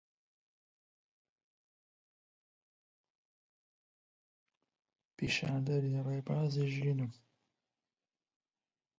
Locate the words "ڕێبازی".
6.07-6.65